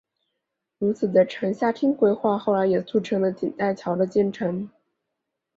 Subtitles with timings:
[0.79, 4.67] 如此的城下町规划后来也促成了锦带桥的建成。